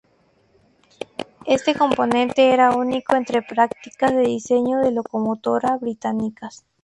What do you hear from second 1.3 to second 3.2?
Este componente era único